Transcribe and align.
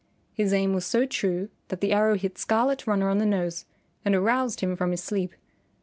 His 0.33 0.51
aim 0.51 0.73
was 0.73 0.83
so 0.83 1.05
true 1.05 1.49
that 1.67 1.79
the 1.79 1.91
arrow 1.93 2.15
hit 2.17 2.39
Scarlet 2.39 2.87
Runner 2.87 3.07
on 3.07 3.19
the 3.19 3.23
nose 3.27 3.65
and 4.03 4.15
aroused 4.15 4.61
him 4.61 4.75
from 4.75 4.89
his 4.89 5.03
sleep. 5.03 5.35